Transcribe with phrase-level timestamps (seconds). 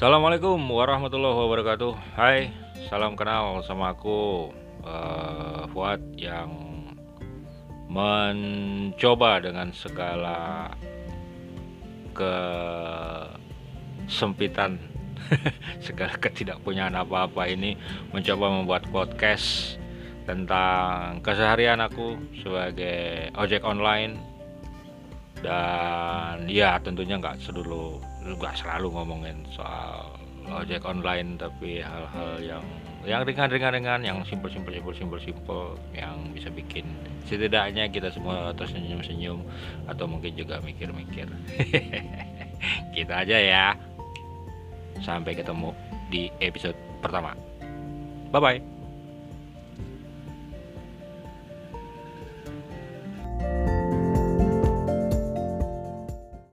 [0.00, 1.92] Assalamualaikum warahmatullahi wabarakatuh.
[2.16, 2.48] Hai,
[2.88, 4.48] salam kenal sama aku
[4.80, 6.48] uh, Fuad yang
[7.84, 10.72] mencoba dengan segala
[14.08, 14.80] kesempitan
[15.84, 17.76] segala ketidakpunyaan apa-apa ini
[18.08, 19.76] mencoba membuat podcast
[20.24, 24.39] tentang keseharian aku sebagai ojek online
[25.40, 30.12] dan ya tentunya nggak sedulu nggak selalu ngomongin soal
[30.50, 32.64] ojek online tapi hal-hal yang
[33.08, 36.84] yang ringan-ringan ringan yang simpel simpel simpel yang bisa bikin
[37.24, 39.40] setidaknya kita semua tersenyum-senyum
[39.88, 41.30] atau mungkin juga mikir-mikir.
[42.92, 43.66] Kita aja ya.
[45.00, 45.72] Sampai ketemu
[46.12, 47.32] di episode pertama.
[48.30, 48.69] Bye bye